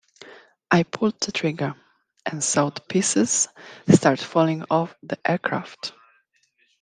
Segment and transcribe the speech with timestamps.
[0.71, 1.75] I pulled the trigger
[2.25, 3.47] and saw pieces
[3.87, 5.93] start falling off the aircraft.